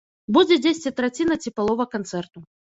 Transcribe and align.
Будзе 0.37 0.55
дзесьці 0.63 0.93
траціна 1.01 1.39
ці 1.45 1.55
палова 1.61 1.89
канцэрту. 1.95 2.47